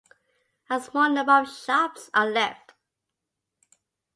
[0.67, 2.73] A small number of shops are left.